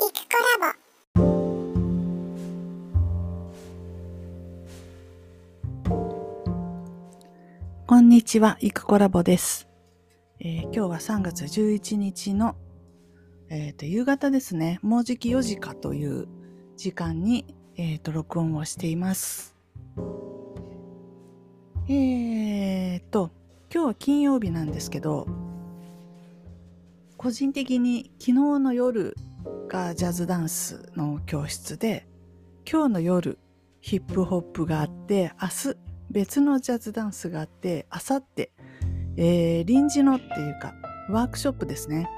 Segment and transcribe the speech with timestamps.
[0.00, 0.72] イクコラ
[1.14, 1.28] ボ
[7.86, 9.68] こんにちは、イクコラボです。
[10.38, 12.56] えー今日は3月11日の、
[13.50, 16.28] えーと夕方ですね、もうじき4時かという
[16.78, 19.54] 時間に、えーと録音をしています。
[21.88, 23.32] えーと、
[23.70, 25.26] 今日は金曜日なんですけど、
[27.18, 29.14] 個人的に昨日の夜
[29.68, 32.06] がジャズダンスの教室で、
[32.70, 33.38] 今日の夜
[33.80, 35.76] ヒップホップがあって、明日
[36.10, 38.50] 別のジャズダンスがあって、明後日、
[39.16, 40.74] え臨時のっていうか、
[41.08, 42.08] ワークショップですね。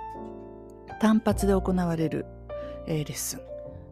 [1.00, 2.26] 単発で行われる、
[2.86, 3.40] えーレッスン。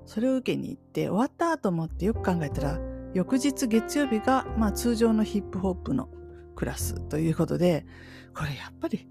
[0.06, 2.80] それを受けに行って、終わったと思ってよく考えたら、
[3.12, 6.08] 翌日月曜日が、まあ通常のヒップホップの
[6.56, 7.86] クラスということで、
[8.34, 9.08] これやっぱり、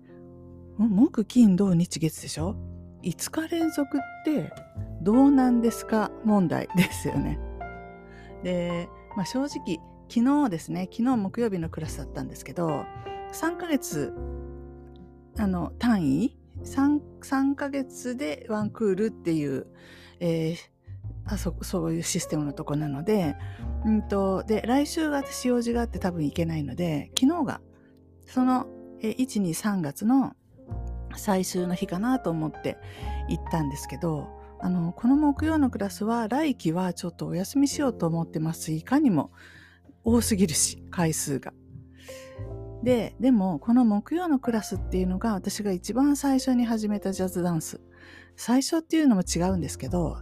[0.77, 2.55] 木、金、土、日、月でしょ？
[3.03, 4.52] ?5 日連続って
[5.02, 7.39] どうなんですか問題ですよね。
[8.44, 12.86] で、まあ正直、昨日ですね、昨日木曜日のクラスだったんですけど、
[13.33, 14.14] 3ヶ月、
[15.38, 19.67] あの、単位 3, 3ヶ月でワンクールっていう、
[20.20, 20.80] えー
[21.31, 23.36] あそそういうシステムのとこなので、
[23.86, 27.61] うんと、で、来週が私用事があって多分行けないので、昨日が、
[28.25, 28.66] その、
[29.02, 30.33] 1、2、3月の
[31.15, 32.77] 最終の日かなと思って
[33.27, 34.29] 行ったんですけど、
[34.61, 38.71] あの、この木曜のクラスは、来期はちょっとお休みしようと思ってます。
[38.71, 39.31] いかにも
[40.03, 41.53] 多すぎるし、回数が。
[42.83, 47.81] で、でも、この木曜のクラスっていうのが私が一番最初に始めたジャズダンス。
[48.35, 50.17] 最初っていうのも違うんですけど、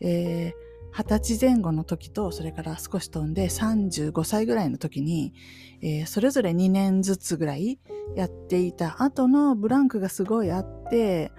[0.00, 5.34] えー二十歳前後の時と、それから少し飛んで35歳ぐらいの時に、
[5.82, 7.78] えーそれぞれ2年ずつぐらい
[8.16, 11.32] やっていた後のブランクがすごいあって、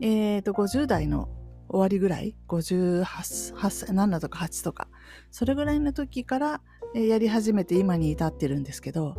[0.00, 1.28] えーと、50代の
[1.68, 4.88] 終わりぐらい、58歳7とか8とか、
[5.30, 6.60] それぐらいの時から
[6.94, 9.16] やり始めて今に至ってるんですけど、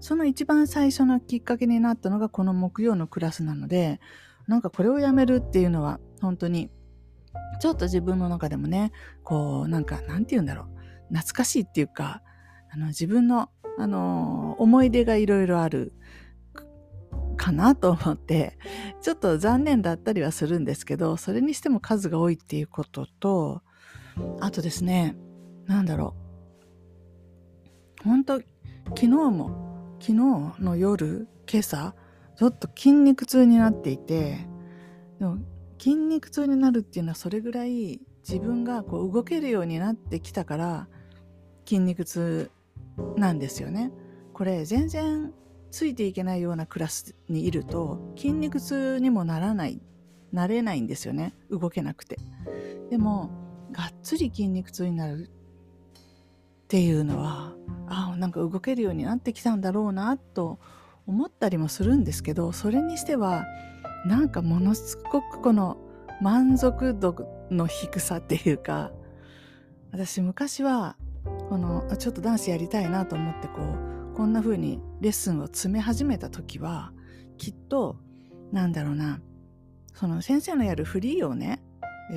[0.00, 4.00] その一番最初のきっかけになったのがこの木曜のクラスなので、
[4.48, 6.70] なんかこれをやめるっていうのは本当に
[7.60, 8.92] ちょっと自分の中でもね、
[9.22, 10.64] こうなんかなんて言うんだろ
[11.10, 12.22] う、懐かしいっていうか、
[12.70, 15.92] あの自分の、あの思い出がいろいろある
[17.36, 18.58] かなと思って、
[19.00, 23.62] ちょっと残念だったりはするんですけど、それにしても数が多いっていうことと、
[24.40, 25.16] あとですね、
[25.66, 26.22] なんだろう、
[28.04, 28.40] 本当
[28.88, 30.14] 昨日も昨日
[30.60, 31.94] の夜今朝
[32.36, 34.48] ちょっと筋肉痛になっていて
[35.18, 35.38] でも
[35.82, 40.86] 筋肉痛になるっていうのはそれぐらい自分がこう動けるようになってきたから
[41.66, 42.52] 筋肉痛
[43.16, 43.90] なんですよね。
[44.32, 45.32] これ全然
[45.72, 49.82] ついていけないようなクラスにいると筋肉痛にもならない
[50.30, 52.16] なれないんですよね動けなくて。
[52.88, 53.32] でも
[53.72, 55.30] がっつり筋肉痛になるっ
[56.68, 57.54] ていうのは
[57.88, 60.60] あなんか動けるようになってきたんだろうなと
[61.08, 63.44] 思ったりもするんですけどそれにしては
[64.06, 65.76] なんかものすごくこの
[66.20, 67.14] 満足度
[67.50, 68.92] の低さっていうか
[69.92, 70.96] 私昔は
[71.48, 73.54] このちょっとダンスやりたいなと思ってこ
[74.12, 76.92] うこんな風にレッスンを詰め始めた時は
[77.38, 77.96] きっと
[78.52, 79.20] なんだろうな
[79.94, 81.62] その先生のやるフリーをね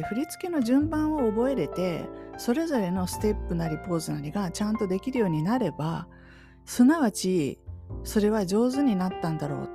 [0.09, 2.06] 振り付けの順番を覚えれて
[2.38, 6.07] それぞれのステップなりポーズなりがちゃんとできるようになれば
[6.66, 7.59] すなわち
[8.03, 9.69] それは上手になったんだろう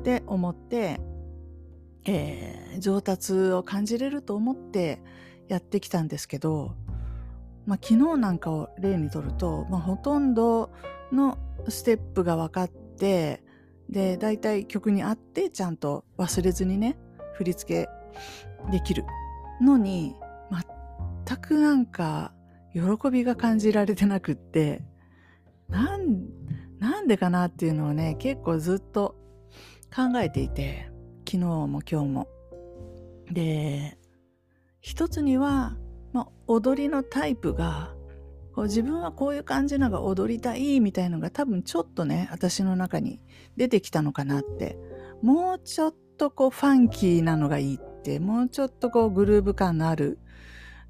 [0.00, 1.00] って思って、
[2.04, 5.02] えー上達を感じれると思って
[5.48, 6.74] やってきたんですけど、
[7.66, 10.70] まあ、昨日なんかを例にとると、まあ、ほとんど
[11.12, 13.42] のステップが分かって
[13.88, 16.98] で大体曲に合ってちゃんと忘れずにね
[17.34, 19.04] 振り付けできる
[19.60, 20.14] のに
[21.26, 22.32] 全くなんか
[22.72, 24.82] 喜びが感じられてなくって
[25.68, 29.16] なんでかなっていうのをね結構ずっと
[29.94, 30.91] 考えていて。
[31.32, 32.28] 昨日も今日も。
[33.30, 33.96] で
[34.82, 35.78] 一つには、
[36.12, 37.94] まあ、踊りのタイプが
[38.54, 43.18] こう自分はこういう感じのが踊りたいみたいのが多分ちょっとね私の中に
[43.56, 44.76] 出てきたのかなって
[45.22, 50.18] もうちょっとこうファンキーなのがいいってもうちょっとこうグルーヴ感のある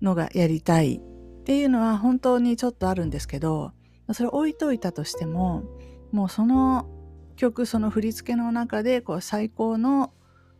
[0.00, 3.70] のがやりたいっていうのは本当にちょっとあるんですけど
[4.12, 5.62] それ置いといたとしても
[6.10, 6.88] もうその
[7.36, 10.12] 曲その振り付けの中でこう最高の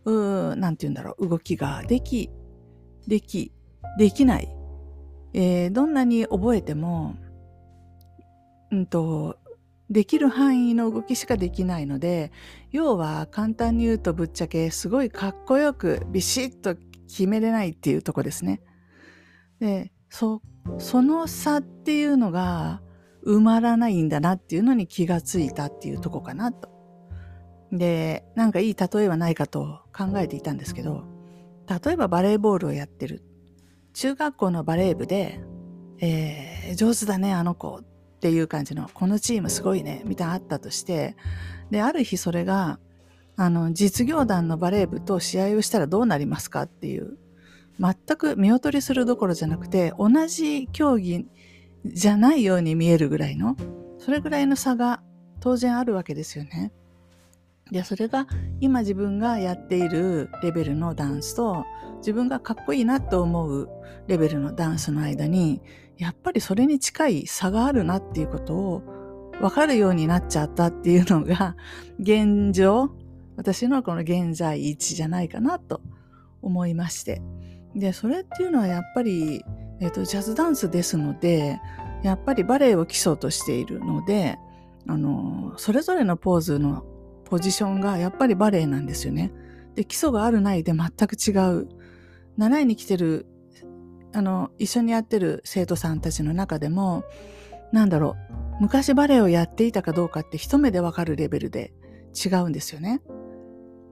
[0.04, 2.30] うーなんて言うんだろう動きができ
[3.06, 3.52] でき
[3.98, 4.48] できない、
[5.34, 7.16] えーどんなに覚えても
[8.70, 9.36] うんと
[9.90, 12.32] できる範囲の動きしかできないので
[12.70, 16.76] 要は簡単に言うとぶっちゃけすごいかっこよくビシッと
[17.12, 18.62] 決めれないっていうとこですね。
[19.60, 20.40] で、そ、
[20.78, 22.80] その差っていうのが
[23.26, 26.71] 埋まらないんだなっていうのに気がついたっていうとこかなと。
[27.72, 31.04] で、なんかいい例えはないかと考えていたんですけど、
[31.84, 33.24] 例えばバレーボールをやってる。
[33.94, 35.40] 中学校のバレー部で、
[36.00, 37.82] えー、上手だね、あの子っ
[38.20, 41.16] ていう感じの、このチームすごいね、みたいなあったとして、
[41.70, 42.78] で、ある日それが、
[43.36, 47.16] あの、実業団のバレー部と試合をしたらどうなりますかっていう、
[47.80, 51.26] 全く見劣りするどころじゃなくて、同じ競技
[51.86, 53.56] じゃないように見えるぐらいの、
[53.98, 55.02] それぐらいの差が
[55.40, 56.72] 当然あるわけですよね。
[57.72, 58.26] で、それが
[58.60, 61.64] 今自分がやっているレベルのダンスと
[61.96, 63.70] 自分がかっこいいなと思う
[64.06, 65.62] レベルのダンスの間に
[65.96, 68.82] やっぱりそれに近い差があるなっていうことを
[69.40, 71.56] 分かるようになっちゃったっていうのが
[71.98, 72.90] 現状
[73.36, 75.80] 私のこの現在位置じゃないかなと
[76.42, 77.22] 思いまして。
[77.74, 79.42] でそれっていうのはやっぱり、
[79.80, 81.58] えーと、ジャズダンスですので
[82.02, 84.38] やっぱりバレエを基礎としているので
[84.86, 86.84] あのそれぞれのポーズの
[87.32, 89.32] ポジションがやっぱりバレエなんですよね。
[89.74, 91.30] で、基礎があるないで全く違
[91.60, 91.66] う。
[92.36, 93.24] 習いに来てる、
[94.12, 97.04] あの、一緒にやってる生徒さんたちの中でも、
[97.72, 98.16] なんだろ
[98.58, 101.72] う、昔バレエをやっていたかどうかって一目でわかるレベルで
[102.22, 103.00] 違うんですよね。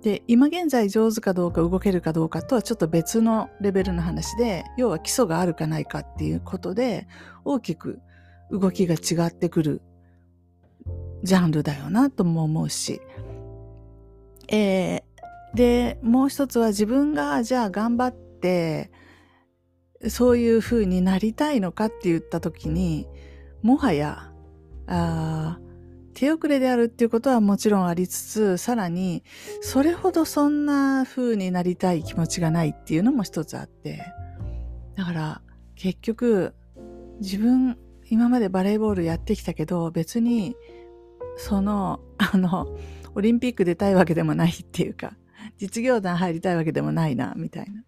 [0.02, 7.08] で、今現在上手かどうか動けるかどうかとはちょっと別のレベルの話で、要は基礎があるかないかっていうことで、
[7.46, 8.00] 大きく
[8.50, 9.80] 動きが違ってくる
[11.22, 13.00] ジャンルだよなとも思うし、
[14.50, 18.90] えー、で、もう一つは自分がじゃあ頑張って、
[20.08, 23.06] そういう風になりたいのかって言った時に、
[23.62, 24.32] もはや、
[24.86, 25.58] あ
[26.14, 29.22] 手遅れであるっていうことはもちろんありつつ、さらに、
[29.60, 34.04] それほどそんな風になりたい気持ちがないっていうのも一つあって、
[34.96, 35.42] だから
[35.76, 36.54] 結局、
[37.20, 37.78] 自分、
[38.10, 40.56] 今までバレーボールやってきたけど、別に、
[41.36, 42.66] その、あの、
[43.20, 45.12] オリンピック出たいわけでもないっていうか、
[45.58, 47.84] 実業団入りたいわけでもないな、みたいな。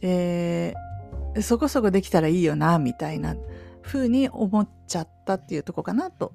[0.00, 3.36] えー、そこそこできたらいいよな、みたいな
[3.82, 6.32] 風に思っちゃったっていうとこかなと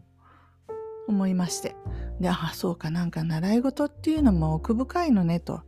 [1.07, 1.75] 思いまして。
[2.19, 5.63] で、あ、そうかなんか習い事っていうのも奥深いのねと。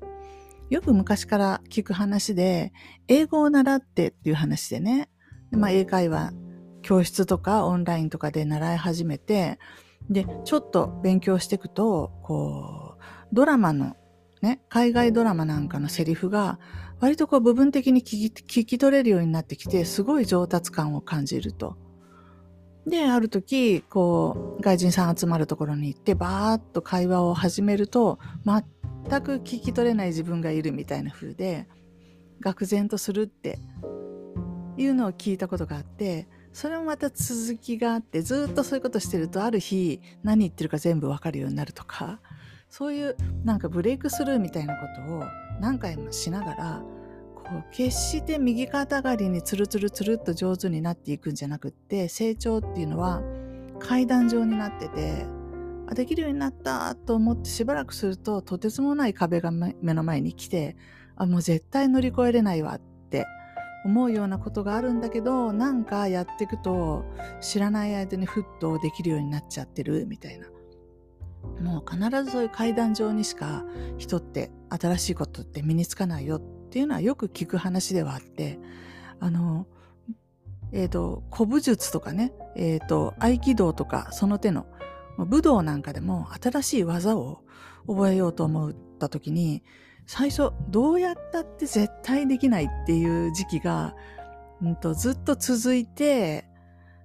[0.70, 2.72] よく昔から聞く話で、
[3.08, 5.10] 英語を習ってっていう話でね、
[5.50, 6.34] でまあ、英会話
[6.84, 9.58] 教室とかオンラインとかで習い始めて、
[10.12, 13.96] で、ちょっと勉強していくと、こう、ドラマの、
[14.42, 16.60] ね、海外ドラマなんかのセリフが、
[17.00, 21.78] 割とこう部分的に聞き聞き取れるようになってきて、すごい上達感を感じると。
[22.86, 31.70] で、ある時、こう、外人さん集まるところに行って、バーッと会話を始めると、全く聞き取れない自分がいるみたいな風で、
[32.44, 33.60] 愕然とするって
[34.78, 42.20] いうのを聞いたことがあって、それもまた続きがあってずっとそういうことしてるとある日何言ってるか全部わかるようになるとか
[42.70, 45.24] そういうなんかブレイクスルーみたいなことを
[45.60, 46.84] 何回もしながら
[47.36, 53.22] こう決して右肩上がりにツルツルツルっと上手になっていくんじゃなくって成長っていうのは
[53.80, 55.26] 階段状になってて
[55.88, 60.78] あできるようになったと思ってしばらくするととてつもない壁が目の前に来て
[61.16, 63.26] あもう絶対乗り越えれないわって
[63.84, 67.06] 思うようなことがあるんだけどなんかやっていくと
[67.40, 70.48] 知らない間にふっとできるようになっちゃってるみたいな。
[71.60, 73.66] もう必ずそういう階段上にしか
[73.98, 78.60] 人って新しいことって身につかないよっていうのはよく聞く話ではあって
[79.20, 79.66] あの
[80.72, 84.68] えっ、ー、と古武術とかねえっ、ー、と合気道とかその手の
[85.18, 87.42] 武道なんかでも新しい技を
[87.88, 89.64] 覚えようと思った時に
[90.14, 93.96] 最初どうやったって絶対できないっていう時期が、
[94.62, 96.50] うんと、ずっと続いて、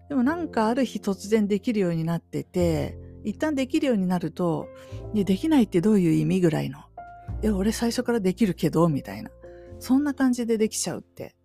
[0.09, 4.67] でもなんかある日突然できるようになってて、一旦できるようになると、
[5.15, 6.81] できないってどういう意味ぐらいの？
[7.45, 9.31] いや、俺最初からできるけど、みたいな。
[9.79, 11.37] そんな感じでできちゃうって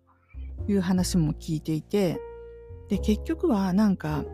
[0.66, 2.20] いう話も聞いていて、
[2.88, 4.24] で、結局はなんか、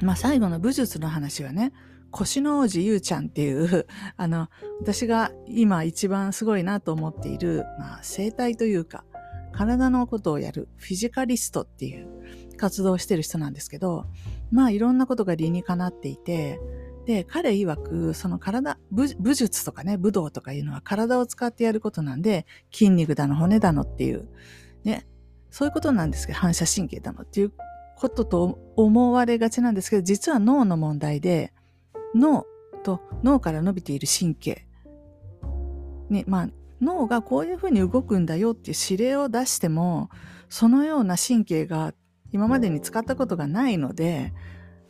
[0.00, 1.72] まあ最後の武術の話はね、
[2.16, 4.48] 腰の王子ゆうちゃんっていう、 あの、
[4.80, 9.04] 私が今一番すごいなと思っている、まあ、生態というか、
[9.52, 12.08] 体のことをやるフィジカリストっていう
[12.56, 14.06] 活動をしてる人なんですけど、
[14.50, 16.60] まあいろんなことが理にかなっていて、
[17.06, 24.28] で、彼曰く、その体、武術とかね、武道とかいうのは体を使ってやることなんで、筋肉だの、骨だのっていう、
[24.84, 25.06] ね、
[25.50, 27.52] そういうことなんですけど、反射神経だのっていう
[27.96, 31.52] ことと思われがちなんですけど、実は脳の問題で、
[32.16, 32.46] 脳
[32.82, 34.66] と脳から伸びている神経
[36.10, 36.48] に、まあ、
[36.80, 40.10] 脳がこういうふうに動くんだよっていう指令を出しても
[40.48, 41.94] そのような神経が
[42.32, 44.32] 今までに使ったことがないので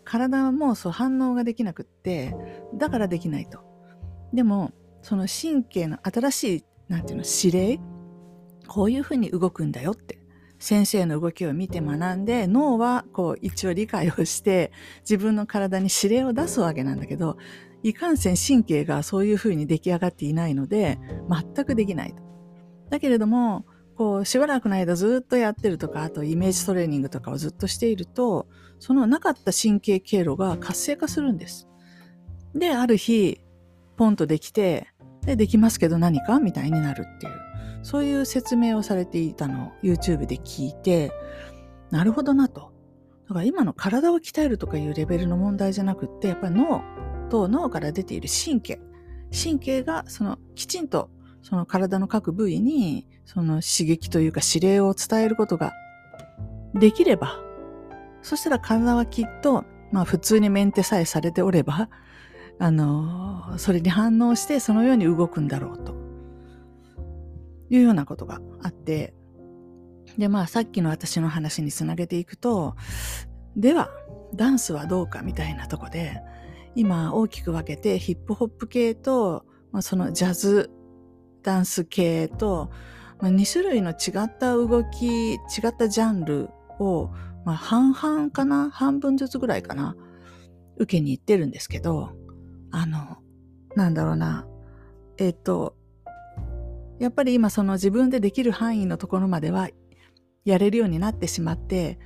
[0.04, 2.34] 体はもうそう反応ができなくって
[2.74, 3.60] だからできないと。
[4.32, 7.80] でもその神経の新しいなんていうの指令
[8.66, 10.20] こういうふうに動くんだよって
[10.58, 17.36] 先生の動きを見て学んで脳はこう一応理解をして自分の体に指令を出すわけなんだけど
[17.82, 20.98] いかんせん神経がそういうふうに出来上がっていないので
[21.28, 22.22] 全くできないと。
[22.90, 28.46] だけれどもこうしばらくの間ずっとやってるとかあとイメージトレーニングとかをずっとしていると
[28.78, 31.68] そのなかった神経経路が活性化するんです。
[32.54, 33.40] である日
[33.96, 34.88] ポンとできて
[35.24, 36.38] でできますけど何か？
[36.40, 37.32] みたいになるっていう
[37.86, 41.12] そういう説明をされていたのを YouTube で聞いて、
[41.92, 42.72] なるほどなと。
[43.28, 46.82] だから今の体を鍛えるとかいうレベルの問題じゃなくって、やっぱり脳
[47.30, 48.80] と脳から出ている神経。
[49.30, 51.10] 神経がそのきちんと
[51.42, 55.72] その体の各部位にその刺激というか指令を伝えることが
[56.74, 57.38] できれば、
[58.20, 61.88] そしたら体はきっと、まあ普通にメンテさえされておれば、
[62.58, 65.95] あの、それに反応してそのように動くんだろうと。
[67.70, 69.14] いうようなことがあって、
[70.18, 72.76] で、まあさっきの私の話につなげていくと、
[73.56, 73.90] では、
[74.34, 76.20] ダンスはどうかみたいなとこで、
[76.74, 80.70] 今大きく分けてヒップホップ系と、まあ、そのジャズ
[81.42, 82.70] ダンス系と、
[83.18, 87.10] まあ、2種類の違った動き、違ったジャンルを、
[87.44, 89.96] まあ、半々かな半分ずつぐらいかな
[90.76, 92.12] 受けに行ってるんですけど、
[92.70, 93.16] あの、
[93.74, 94.46] なんだろうな。
[95.18, 95.76] えっ、と、
[96.98, 99.68] やっぱり今その自分でできる範囲のところまでは
[100.44, 101.98] やれるようになってしまって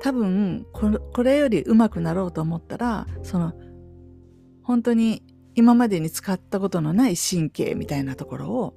[0.00, 3.52] 多分これより上手くなろうと思ったらその
[4.62, 5.22] 本当に
[5.54, 8.74] 今までに使ったことのない神経みたいなところを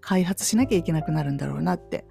[0.00, 2.06] 開発しなきゃいけなくなるんだろうなって。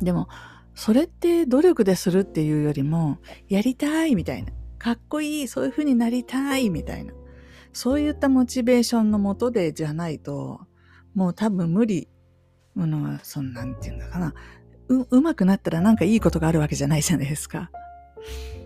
[0.00, 0.28] でも
[0.74, 3.18] それって努力でするっていうよりも
[3.48, 7.12] やりたいみたいなかっこいいそういう風になりたいみたいな
[7.72, 10.60] そういったモチベーションのもとでじゃないと
[11.14, 12.08] もう多分無理。
[12.74, 14.34] ものそんなんていうのかな。
[14.88, 17.70] う、うまくなったらなんかいいことがあるわけじゃないじゃないですか。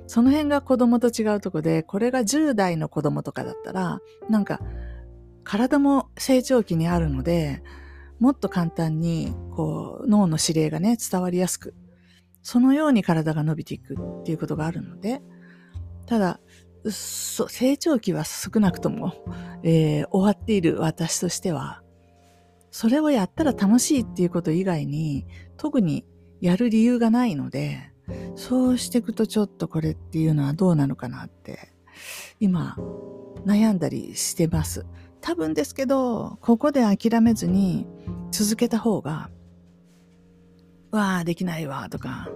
[0.07, 4.61] その辺が子供と違うとこで、これが10代の子供とかだったら、なんか、
[5.43, 7.63] 体も成長期にあるので、
[8.21, 11.75] もっと簡単に、こう、脳の指令がね、伝わりやすく、
[12.43, 15.23] そのように体が伸びていくっていうことがあるので、
[16.07, 16.41] ただ、
[16.89, 19.13] 成長期は少なくとも、
[19.65, 21.83] えー、終わっている私としては、
[22.77, 26.05] それをやったら楽しいっていうこと以外に特に
[26.43, 27.91] やる理由がないので、
[28.35, 31.73] そうしていくとちょっとこれっていうのはどうなのかなって
[32.39, 32.77] 今
[33.47, 34.85] 悩んだりしてます。
[35.23, 37.87] 多分ですけど、ここで諦めずに
[38.31, 39.31] 続けた方が、
[40.91, 42.29] わあ、できないわとか、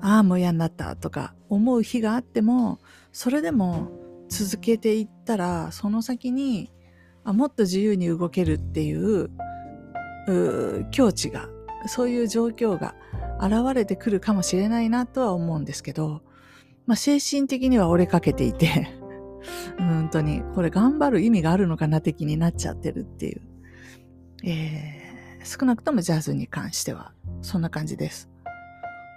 [0.00, 2.78] ああ、もう嫌になったとか思う日があっても、
[3.12, 3.90] それでも
[4.30, 6.72] 続けていったら、その先に
[7.24, 9.30] あもっと自由に動けるっていう
[10.30, 11.48] う境地が、
[11.86, 12.94] そういう状況が
[13.40, 16.22] 現れてくるかもしれないなとは思うんですけど、
[16.86, 18.90] まあ、精神的には折れかけていて
[19.78, 23.40] 本当に、これ頑張る意味があるのかな的になっちゃってるっていう。
[24.44, 28.30] えー、少なくともジャズに関しては、そんな感じです。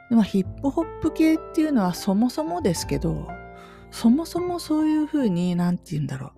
[0.10, 3.28] でま、ヒップホップ系っていうのはそもそもですけど、
[3.92, 6.32] そもそもそういうふうに、なんて言うんだろう。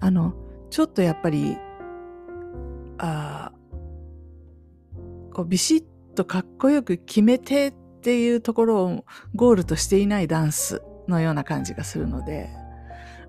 [0.00, 0.34] あの、
[0.70, 1.56] ちょっとやっぱり、
[2.98, 3.52] あ
[5.32, 5.84] こうビシッ
[6.14, 7.72] とかっこよく決めてっ
[8.02, 12.50] ていうところをゴールとしていないダンスのような感じがするので、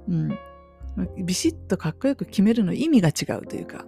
[0.07, 0.37] うん、
[1.25, 3.85] ビシッとかっこよく決めるの意味が違うというか、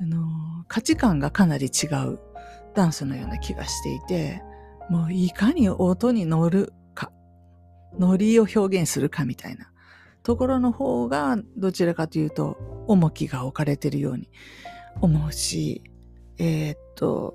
[0.00, 0.26] あの
[0.68, 2.18] 価値観がかなり違う
[2.74, 4.42] ダンスのような気がしていて、
[4.90, 7.10] もういかに音に乗るか、
[7.98, 9.70] ノリを表現するかみたいな
[10.22, 12.56] ところの方がどちらかというと
[12.86, 14.28] 重きが置かれてるように
[15.00, 15.82] 思うし、
[16.38, 17.34] えー、っと、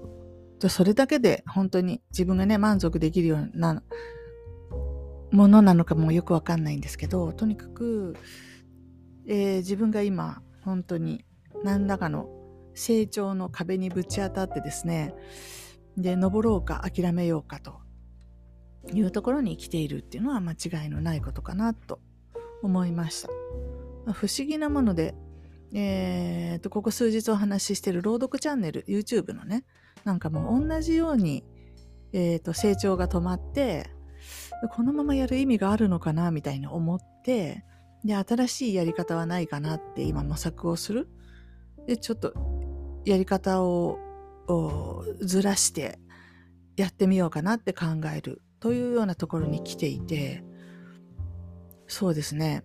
[0.70, 3.81] それだけで本当に自分がね、満足できるような
[5.31, 8.15] ものなのかもよくわかんないんですけど、とにかく、
[9.27, 11.25] えー、自分が今、本当に
[11.63, 12.29] 何らかの
[12.74, 15.15] 成長の壁にぶち当たってですね、
[15.98, 17.81] で、登ろうか諦めようかと
[18.93, 22.00] いうところに来ているっていうのは間違いのないことかなと
[22.62, 23.29] 思いました。
[24.13, 25.15] 不思議なもので、
[25.73, 29.63] えー、と、ここ数日お話ししてる朗読チャンネル、YouTube のね、
[30.03, 31.43] なんかもう同じように、
[32.13, 33.89] えー、と、成長が止まって、
[34.75, 37.63] このままやる意味があるのかな、みたいに思って、
[38.03, 41.07] で、新しいやり方はないかなって今模索をする。
[41.87, 42.33] でちょっと
[43.05, 43.97] やり方を
[45.19, 45.99] ずらして
[46.75, 47.85] やってみようかなって考
[48.15, 50.43] えるというようなところに来ていて
[51.87, 52.63] そうですね。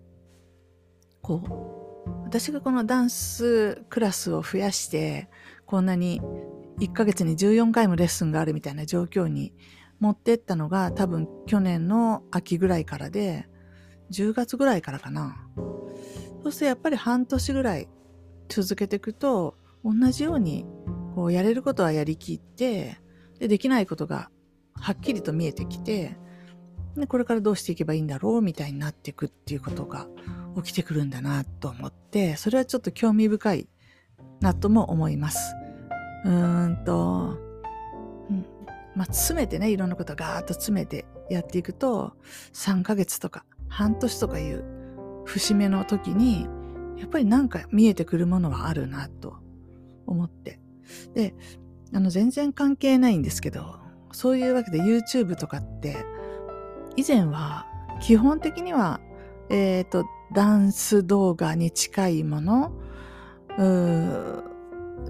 [1.21, 1.76] こう
[2.23, 5.29] 私がこのダンスクラスを増やして
[5.65, 6.21] こんなに
[6.79, 9.53] 1ヶ月に14回もレッスンがあるみたいな状況に
[9.99, 13.47] 持ってったのが多分去年の秋ぐらいからで
[14.11, 15.47] 10月ぐらいからかな。
[16.43, 17.89] そうするとやっぱり半年ぐらい
[18.47, 20.65] 続けていくと同じように
[21.15, 22.99] こうやれることはやりきって
[23.39, 24.29] でできないことが
[24.73, 26.17] はっきりと見えてきて
[26.95, 30.07] でこれからどうしていけばいいんだろうみたいになっていくっていうことが
[30.63, 33.69] 起きてくるんだなと思ってそれはちょっと興味深い
[34.41, 35.55] なとも思います。
[36.25, 37.37] うーんと、
[38.29, 38.45] うん
[38.95, 42.13] まあ、詰めてねいろんなことをガーッと詰めてやっていくと
[42.53, 44.63] 3ヶ月とか半年とかいう
[45.25, 46.47] 節目の時に
[46.97, 49.37] やっぱりなんか見えてくるものはあるなと
[50.07, 50.59] 思って
[51.13, 51.35] で
[51.93, 53.75] あの全然関係ないんですけど
[54.11, 55.97] そういうわけで YouTube とかって
[56.95, 57.67] 以前は
[58.01, 58.99] 基本的には
[59.49, 62.71] えっ、ー、とダンス動画に近いもの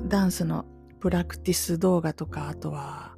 [0.08, 0.65] ダンスの
[1.00, 3.15] プラクティス動画とかあとは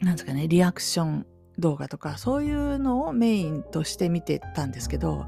[0.00, 1.26] なんですかねリアクション
[1.58, 5.26] 動画とかそういうのをメインとして見てたんですけど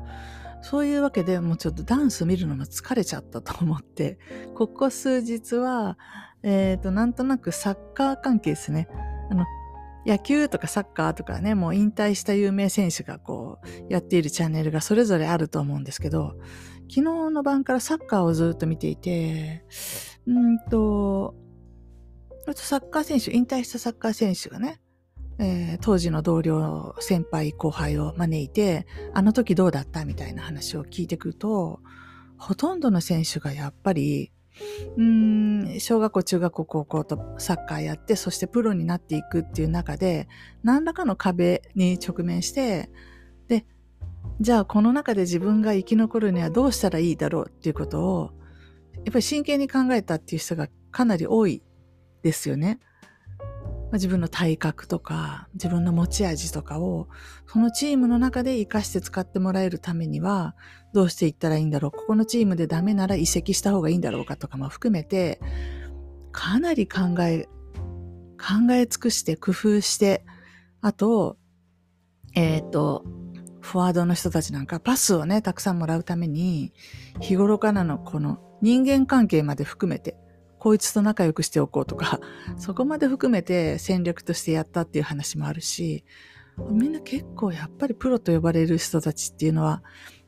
[0.60, 4.18] そういうわけでもうちょっとダンス見るのも疲れちゃったと思って
[4.54, 5.96] ここ数日は
[6.42, 8.88] えっ、ー、となんとなくサッカー関係ですね。
[9.30, 9.44] あの
[10.06, 16.34] 野球とかサッカーとかねもう引退した有名選手がこうやっているチャンネルがそれぞれあると思うんですけど
[16.88, 19.64] 昨日の晩からサッカーをずっと見ていて
[20.26, 21.34] うんと
[22.54, 24.80] サッカー選手引退したサッカー選手がね
[25.40, 31.80] えー、当時の同僚先輩後輩を招いてあの時どうだったみたいな話を聞いてくると
[32.36, 34.32] ほとんどの選手がやっぱり
[34.96, 40.28] うーん小学校中学校高校とサッカーやってそしてプロになっていくっていう中で
[40.62, 42.90] 何らかの壁に直面して
[43.48, 43.66] で
[44.40, 48.30] じゃあこの中で自分が生き残るにはどうしたらいいだろうっていうことを
[48.96, 51.62] やっぱり真剣に考えたっていう人がかなり多い
[52.22, 52.80] ですよね。
[53.92, 57.08] 自分の体格とか自分の持ち味とかを
[57.46, 60.54] そのチームの中で活かして使ってもらえるためには
[60.92, 65.40] どうしていったらいいんだろうここのチームでダメなら移籍した方がいいんだろうかとかも含めて
[66.32, 67.48] かなり考え
[68.38, 70.24] 考え尽くして工夫して
[70.80, 71.38] あと
[72.34, 73.04] えっ、ー、と
[73.60, 76.72] フォワードの人たちなんかパスをねたくさんもらうために
[77.20, 80.16] 日頃からのこの人間関係まで含めて
[80.58, 82.20] こいつと仲良くしておこうとか、
[82.58, 86.04] そこまで含めて戦略としてやったっていう話もあるし、
[86.70, 89.82] みんな結構やっぱりプロと呼ばれる人たちっていうのは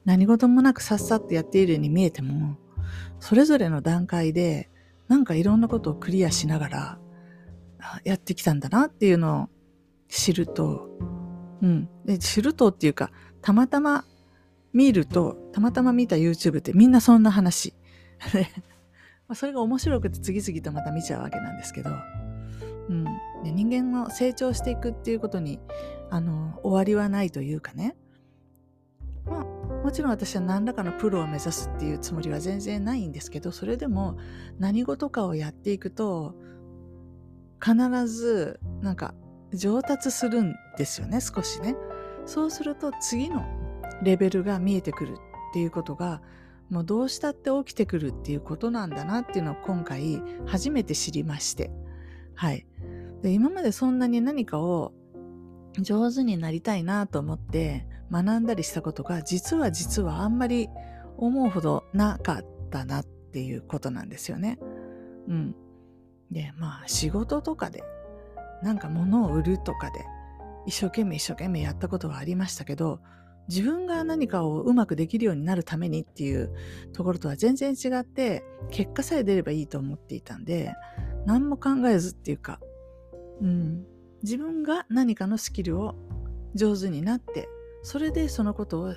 [0.04, 2.56] 何事もなくさっさとやっているように見えても、
[3.18, 4.70] それぞれの段階で
[5.08, 6.98] なんかいろんなことをクリアしながら
[8.04, 9.48] やってきたんだなっていうのを
[10.08, 10.88] 知ると、
[11.62, 11.88] うん。
[12.04, 13.10] で知るとっていうか、
[13.42, 14.04] たまたま
[14.72, 17.74] 見ると、たまたま見た YouTube ってみんなそんな話。
[19.30, 21.90] まあ、それが面白くて次々とまた見ちゃうわけなんですけど、
[22.88, 23.04] うん、
[23.44, 25.60] で人間の成長していくっていうことに
[26.10, 27.94] あの終わりはないというかね、
[29.24, 34.18] まあ、もちろん私は何らかのプロを目指すっていうつもりは全然ないんですけどそれでも
[34.58, 36.34] 何事かをやっていくと
[37.64, 39.14] 必ずなんか
[39.54, 41.76] 上達するんですよね少しね。
[42.26, 43.44] そうすると次の
[44.02, 45.16] レベルが見えてくるっ
[45.52, 46.20] ていうことが
[46.70, 51.70] もうどうしたって起きてくるっていうことなんだなっていうのを今回初めて知りまして。
[52.34, 52.66] はい。
[53.22, 54.92] で今までそんなに何かを
[55.78, 60.68] 上手になりたいなと思って学んだりしたことが実は実はあんまり
[61.16, 64.58] 思うほどなかったなっていうことなんですよね。
[65.28, 65.54] うん。
[66.30, 67.82] で、まあ仕事とかで
[68.62, 70.04] なんか物を売るとかで
[70.66, 73.00] 一生懸命一生懸命やったことはありましたけど
[73.50, 76.54] 自分が何かをうまくできるようになるためにっていう
[76.92, 80.72] ところとは全然違って結果さえ出ればいいと思っていたんで
[81.26, 82.60] 何も考えずっていうか、
[83.42, 83.84] うん、
[84.22, 85.96] 自分が何かのスキルを
[86.54, 87.48] 上手になって
[87.82, 88.94] それでそのことを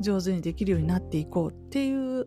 [0.00, 2.24] 上手にできるようになっていこうっていう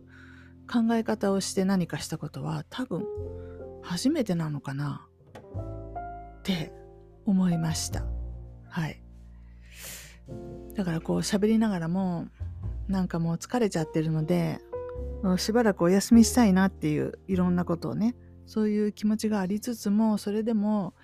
[0.70, 3.04] 考え方をして何かしたことは多分
[3.82, 5.08] 初めてなのかな
[6.38, 6.72] って
[7.26, 8.04] 思いました。
[8.68, 9.02] はい。
[10.78, 12.28] だからこう喋りながらも
[12.86, 14.60] なんかもう疲れちゃってるので
[15.36, 18.14] しばらくお休みしたいなっていういろんなことをね
[18.46, 20.94] そういう気持ちがありつつもそれでも、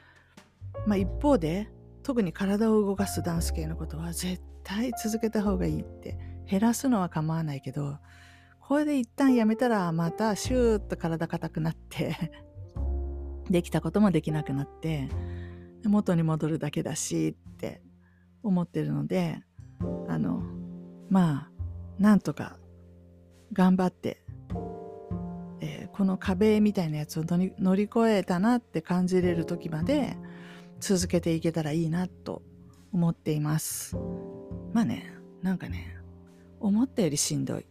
[0.86, 1.68] まあ、一方で
[2.04, 6.16] 特に体を動かすダンス系のことは絶対続けた方がいいって
[6.48, 7.98] 減らすのは構わないけど
[8.60, 12.30] これで一旦やめたらまたシューッと体硬くなって
[13.50, 15.08] できたこともできなくなって
[15.84, 17.82] 元に戻るだけだしって
[18.44, 19.42] 思ってるので
[20.14, 20.44] あの
[21.10, 22.56] まあなんとか
[23.52, 24.22] 頑張って、
[25.60, 30.16] えー、この壁みたいなやつを乗り越えたなって感じれる時まで
[30.78, 32.42] 続けていけたらいいなと
[32.92, 33.96] 思っています。
[34.72, 35.96] まあねなんかね
[36.60, 37.66] 思ったよりしんどい。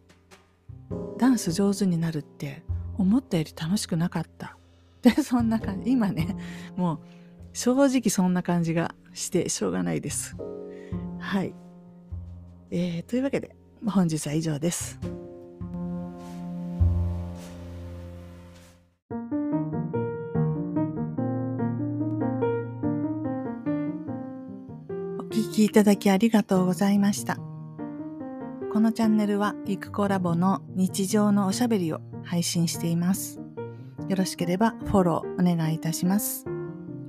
[1.18, 2.64] ダンス上手になるって
[2.98, 4.58] 思ったより楽しくなかった。
[5.02, 5.92] でそんな感じ。
[5.92, 6.36] 今ね
[6.76, 7.00] もう
[7.54, 10.36] 正直そんな感じがしてしょうがないです。
[11.20, 11.56] はい、
[12.76, 13.56] えー、というわけで
[13.86, 15.00] 本日は以上です
[25.20, 27.38] お聞きいただきありがとうございました。
[28.72, 33.40] このチャンネルはゆくコラボの日常のおしゃべりを配信しています。
[34.10, 36.46] よろしければフォローお願いいたします。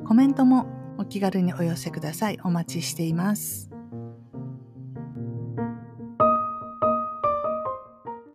[0.07, 0.67] コメントも
[0.99, 2.39] お気軽にお寄せください。
[2.45, 3.74] お待ちしています。